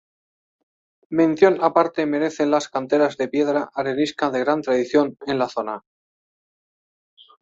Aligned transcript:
Mención 1.11 1.61
aparte 1.63 2.07
merecen 2.07 2.49
las 2.49 2.69
canteras 2.69 3.17
de 3.17 3.27
piedra 3.27 3.69
arenisca 3.71 4.31
de 4.31 4.39
gran 4.39 4.63
tradición 4.63 5.15
en 5.27 5.37
la 5.37 5.47
zona. 5.47 5.83